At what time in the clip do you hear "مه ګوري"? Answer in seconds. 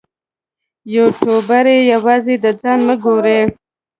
2.87-3.39